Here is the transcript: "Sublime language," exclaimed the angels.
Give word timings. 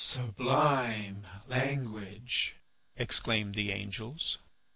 "Sublime 0.03 1.27
language," 1.47 2.55
exclaimed 2.97 3.53
the 3.53 3.71
angels. 3.71 4.39